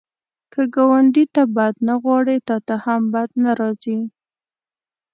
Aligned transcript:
که 0.53 0.61
ګاونډي 0.75 1.25
ته 1.35 1.43
بد 1.55 1.75
نه 1.87 1.95
غواړې، 2.03 2.37
تا 2.47 2.57
ته 2.67 2.75
هم 2.85 3.01
بد 3.13 3.29
نه 3.43 3.51
راځي 3.59 3.99